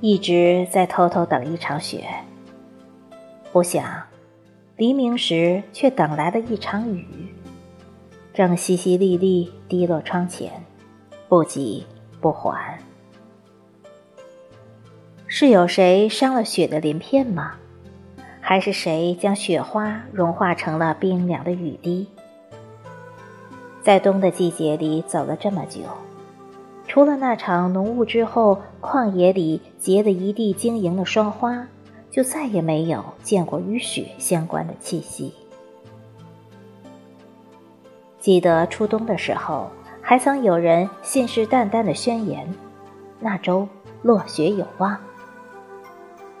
[0.00, 2.06] 一直在偷偷等一场雪，
[3.52, 3.84] 不想
[4.76, 7.34] 黎明时却等来了一场雨，
[8.32, 10.52] 正淅淅沥沥滴落窗前，
[11.28, 11.84] 不急
[12.20, 12.78] 不缓。
[15.26, 17.54] 是有谁伤了雪的鳞片吗？
[18.40, 22.06] 还是谁将雪花融化成了冰凉的雨滴？
[23.82, 25.80] 在冬的季节里走了这么久。
[26.88, 31.68] 除了那场浓雾之后，旷野里结了一地晶莹的霜花，
[32.10, 35.34] 就再也没有见过与雪相关的气息。
[38.18, 42.52] 记得初冬的时候，还曾有人信誓旦旦的宣言，
[43.20, 43.68] 那周
[44.02, 44.98] 落雪有望。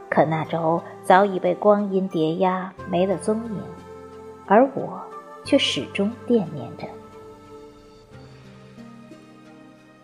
[0.08, 3.62] 可那周早已被光阴叠压，没了踪影，
[4.46, 4.98] 而我
[5.44, 6.86] 却始终惦念着。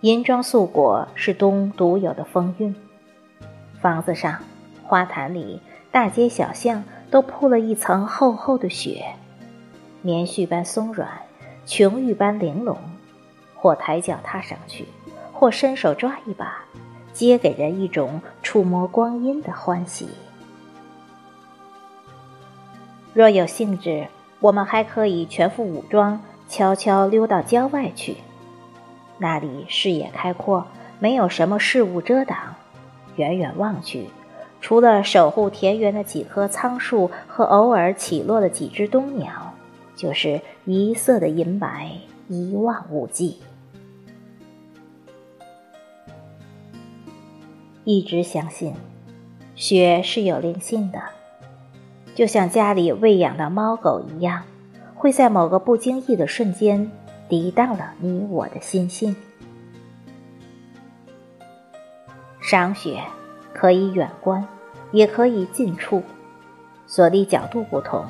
[0.05, 2.75] 银装素裹是冬独有的风韵，
[3.81, 4.39] 房子上、
[4.83, 9.03] 花坛里、大街小巷都铺了一层厚厚的雪，
[10.03, 11.09] 棉絮般松软，
[11.65, 12.77] 琼玉般玲珑。
[13.55, 14.85] 或抬脚踏上去，
[15.33, 16.59] 或伸手抓一把，
[17.15, 20.11] 皆给人一种触摸光阴的欢喜。
[23.15, 24.07] 若有兴致，
[24.41, 28.19] 我们还可以全副武装，悄悄溜到郊外去。
[29.25, 30.67] 那里视野开阔，
[30.99, 32.37] 没有什么事物遮挡。
[33.17, 34.09] 远远望去，
[34.61, 39.55] 除了守护田园的几棵苍树和偶尔起落的几只冬鸟，
[39.97, 41.91] 就是一色的银白，
[42.29, 43.39] 一望无际。
[47.85, 48.75] 一直相信，
[49.55, 51.01] 雪是有灵性的，
[52.15, 54.43] 就像家里喂养的猫狗一样，
[54.95, 56.91] 会在某个不经意的瞬间。
[57.35, 59.17] 抵到了你我的心性。
[62.41, 63.03] 赏雪
[63.53, 64.47] 可以远观，
[64.93, 66.05] 也可以近处，
[66.87, 68.07] 所立角度不同，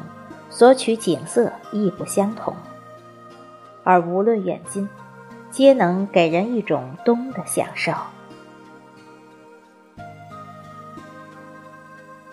[0.51, 2.55] 所取景色亦不相同。
[3.83, 4.87] 而无论远近，
[5.51, 7.95] 皆能给人一种冬的享受。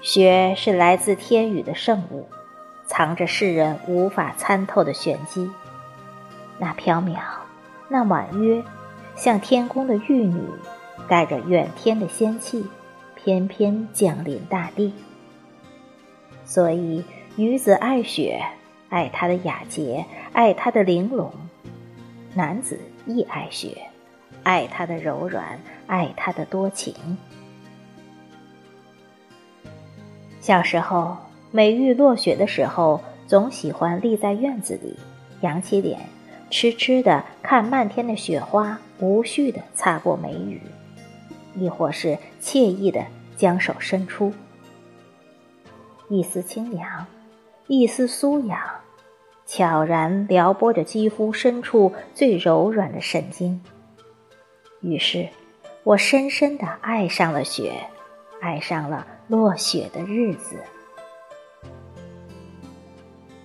[0.02, 2.28] 雪是来自天宇的圣物，
[2.86, 5.50] 藏着世人无法参透的玄机。
[6.62, 7.18] 那缥缈，
[7.90, 8.64] 那婉约，
[9.16, 10.44] 像天宫的玉女，
[11.08, 12.68] 带着远天的仙气，
[13.16, 14.94] 翩翩降临大地。
[16.46, 17.04] 所以，
[17.36, 18.46] 女子爱雪，
[18.90, 21.32] 爱它的雅洁，爱它的玲珑；
[22.36, 23.76] 男子亦爱雪，
[24.44, 26.94] 爱它的柔软，爱它的多情。
[30.40, 31.18] 小时候，
[31.50, 34.96] 每遇落雪的时候，总喜欢立在院子里，
[35.42, 36.00] 扬起脸。
[36.52, 40.62] 痴痴的看漫天的雪花，无序的擦过眉宇，
[41.56, 43.06] 亦或是惬意的
[43.38, 44.34] 将手伸出，
[46.10, 47.08] 一丝清凉，
[47.68, 48.60] 一丝酥痒，
[49.46, 53.64] 悄然撩拨着肌肤深处最柔软的神经。
[54.82, 55.30] 于是，
[55.84, 57.72] 我深深的爱上了雪，
[58.42, 60.58] 爱上了落雪的日子。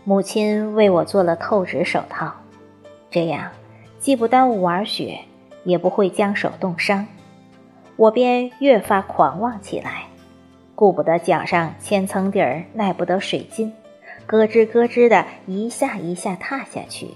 [0.03, 2.35] 母亲为我做了透纸手套。
[3.11, 3.51] 这样，
[3.99, 5.21] 既不耽误玩雪，
[5.65, 7.07] 也不会将手冻伤，
[7.97, 10.05] 我便越发狂妄起来，
[10.75, 13.73] 顾不得脚上千层底儿耐不得水浸，
[14.27, 17.09] 咯吱咯吱的一下一下踏下去，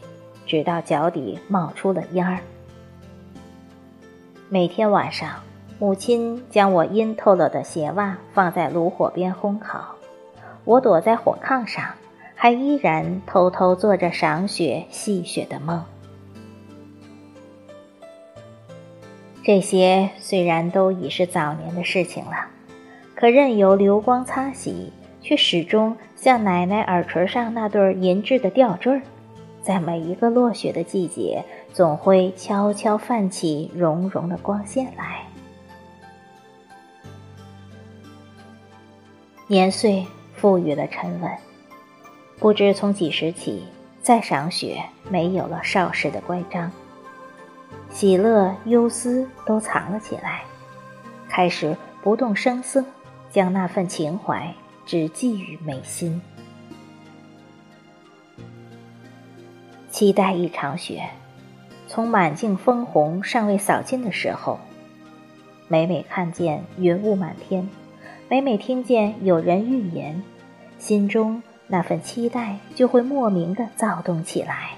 [0.47, 2.39] 直到脚底冒出了烟儿。
[4.49, 5.29] 每天晚上，
[5.79, 9.95] 母亲将我阴透了的鞋袜放在炉火边烘烤，
[10.65, 11.85] 我躲在火炕上。
[12.43, 15.85] 还依然偷偷做着赏雪、戏雪的梦。
[19.45, 22.47] 这些虽然都已是早年的事情了，
[23.15, 29.03] 可任由流光擦洗，却始终像奶奶耳垂上那对银质的吊坠儿，
[29.61, 31.45] 在每一个落雪的季节，
[31.75, 35.27] 总会悄悄泛起融融的光线来。
[39.47, 41.31] 年岁赋予了沉稳。
[42.41, 43.63] 不知从几时起，
[44.01, 46.73] 再赏雪没有了少时的乖张，
[47.91, 50.43] 喜乐忧思都藏了起来，
[51.29, 52.83] 开始不动声色，
[53.31, 54.55] 将那份情怀
[54.87, 56.21] 只寄予眉心。
[59.91, 61.11] 期待一场雪，
[61.87, 64.59] 从满径枫红尚未扫尽的时候，
[65.69, 67.69] 每每看见云雾满天，
[68.31, 70.23] 每每听见有人预言，
[70.79, 71.43] 心中。
[71.73, 74.71] 那份期待就会莫名的躁动起来。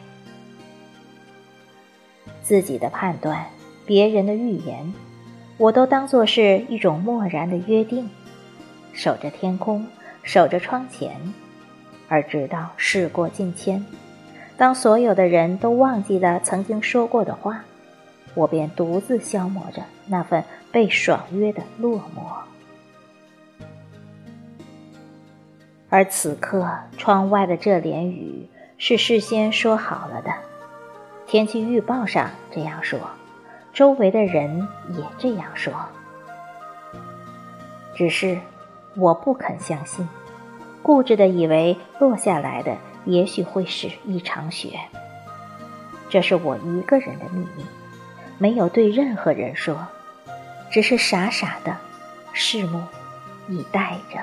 [2.43, 3.47] 自己的判断，
[3.87, 4.93] 别人的预言，
[5.57, 8.11] 我都当作是一种漠然的约定，
[8.93, 9.87] 守着天空，
[10.23, 11.17] 守着窗前，
[12.09, 13.83] 而直到事过境迁，
[14.59, 17.65] 当所有的人都忘记了曾经说过的话，
[18.35, 22.52] 我便独自消磨着那份被爽约的落寞。
[25.93, 26.67] 而此刻，
[26.97, 28.49] 窗外的这连雨
[28.79, 30.33] 是事先说好了的，
[31.27, 32.99] 天气预报上这样说，
[33.75, 34.67] 周围的人
[34.97, 35.71] 也这样说。
[37.95, 38.39] 只是
[38.97, 40.09] 我不肯相信，
[40.83, 42.75] 固执的以为落下来的
[43.05, 44.81] 也许会是一场雪。
[46.09, 47.67] 这是我一个人的秘密，
[48.39, 49.77] 没有对任何人说，
[50.71, 51.77] 只是傻傻的
[52.35, 52.83] 拭目
[53.47, 54.19] 以待着。